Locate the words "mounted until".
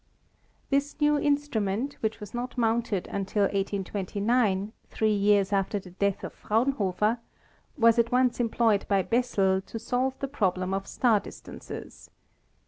2.57-3.43